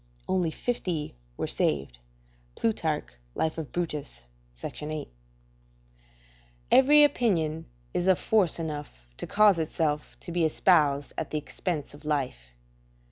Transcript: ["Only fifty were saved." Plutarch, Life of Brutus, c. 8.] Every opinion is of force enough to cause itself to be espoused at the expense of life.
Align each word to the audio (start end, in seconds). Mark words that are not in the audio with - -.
["Only 0.27 0.49
fifty 0.49 1.13
were 1.37 1.45
saved." 1.45 1.99
Plutarch, 2.55 3.05
Life 3.35 3.59
of 3.59 3.71
Brutus, 3.71 4.25
c. 4.55 4.67
8.] 4.67 5.07
Every 6.71 7.03
opinion 7.03 7.67
is 7.93 8.07
of 8.07 8.17
force 8.17 8.57
enough 8.57 9.05
to 9.17 9.27
cause 9.27 9.59
itself 9.59 10.17
to 10.21 10.31
be 10.31 10.43
espoused 10.43 11.13
at 11.19 11.29
the 11.29 11.37
expense 11.37 11.93
of 11.93 12.03
life. 12.03 12.55